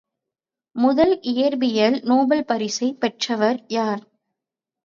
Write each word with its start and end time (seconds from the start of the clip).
முதல் 0.75 1.19
இயற்பியல் 1.23 2.01
நோபல் 2.03 2.45
பரிசைப் 2.45 2.99
பெற்றவர் 2.99 3.63
யார்? 3.67 4.03